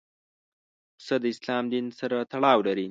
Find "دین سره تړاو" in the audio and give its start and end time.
1.73-2.59